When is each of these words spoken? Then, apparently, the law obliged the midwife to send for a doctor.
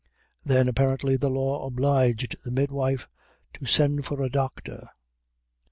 Then, 0.43 0.67
apparently, 0.67 1.15
the 1.15 1.29
law 1.29 1.63
obliged 1.63 2.35
the 2.43 2.49
midwife 2.49 3.07
to 3.53 3.67
send 3.67 4.03
for 4.03 4.23
a 4.23 4.31
doctor. 4.31 4.87